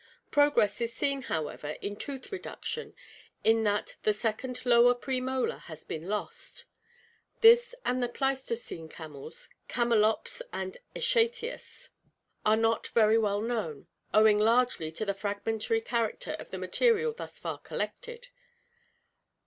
Progress 0.31 0.81
is 0.81 0.91
seen, 0.91 1.21
however, 1.21 1.75
in 1.79 1.95
tooth 1.95 2.31
reduction 2.31 2.95
in 3.43 3.61
that 3.61 3.97
the 4.01 4.11
second 4.13 4.65
lower 4.65 4.95
premolar 4.95 5.59
has 5.59 5.83
been 5.83 6.07
lost. 6.07 6.65
This 7.41 7.75
and 7.85 8.01
the 8.01 8.09
Pleistocene 8.09 8.89
camels 8.89 9.47
Camelops 9.69 10.41
and 10.51 10.79
Eschalius 10.95 11.89
are 12.43 12.57
not 12.57 12.87
very 12.87 13.19
well 13.19 13.41
known, 13.41 13.85
owing 14.11 14.39
largely 14.39 14.91
to 14.91 15.05
the 15.05 15.13
fragmentary 15.13 15.81
character 15.81 16.31
of 16.39 16.49
the 16.49 16.57
material 16.57 17.13
thus 17.13 17.37
far 17.37 17.59
collected. 17.59 18.29